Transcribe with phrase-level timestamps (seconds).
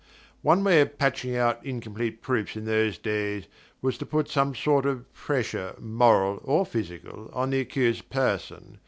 [0.41, 3.45] One way of patching out incomplete proofs in those days
[3.83, 8.79] was to put some sort of pressure, moral or physical, on the accused person.